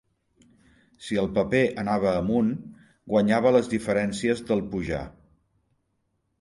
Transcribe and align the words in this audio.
Si 1.07 1.19
el 1.23 1.29
paper 1.35 1.61
anava 1.83 2.15
amunt, 2.23 2.49
guanyava 3.13 3.55
les 3.59 3.71
diferencies 3.77 4.45
del 4.51 4.67
pujar 4.75 5.07